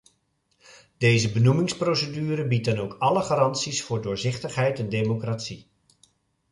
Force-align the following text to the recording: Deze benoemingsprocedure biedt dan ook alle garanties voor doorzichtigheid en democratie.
Deze 0.97 1.31
benoemingsprocedure 1.31 2.47
biedt 2.47 2.65
dan 2.65 2.77
ook 2.77 2.95
alle 2.99 3.21
garanties 3.21 3.83
voor 3.83 4.01
doorzichtigheid 4.01 4.79
en 4.79 4.89
democratie. 4.89 5.67